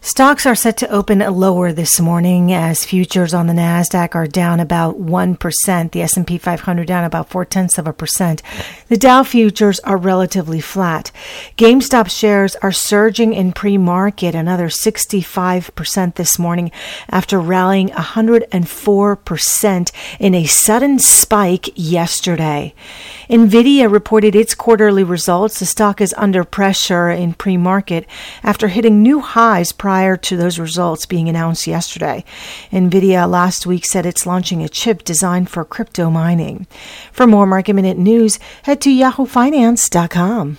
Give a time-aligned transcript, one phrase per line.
[0.00, 4.60] Stocks are set to open lower this morning as futures on the Nasdaq are down
[4.60, 5.90] about one percent.
[5.90, 8.40] The S and P 500 down about four tenths of a percent.
[8.86, 11.10] The Dow futures are relatively flat.
[11.56, 16.70] GameStop shares are surging in pre-market another 65 percent this morning
[17.10, 19.90] after rallying 104 percent
[20.20, 22.72] in a sudden spike yesterday.
[23.28, 25.58] Nvidia reported its quarterly results.
[25.58, 28.06] The stock is under pressure in pre-market
[28.44, 32.22] after hitting new highs prior to those results being announced yesterday.
[32.70, 36.66] NVIDIA last week said it's launching a chip designed for crypto mining.
[37.10, 40.58] For more market minute news, head to yahoofinance.com.